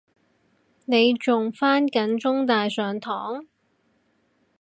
[0.85, 3.45] 你仲返緊中大上堂？